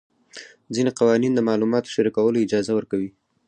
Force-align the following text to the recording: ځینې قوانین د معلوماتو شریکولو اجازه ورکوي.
ځینې 0.75 0.91
قوانین 0.99 1.33
د 1.35 1.39
معلوماتو 1.47 1.93
شریکولو 1.95 2.41
اجازه 2.45 2.71
ورکوي. 2.75 3.09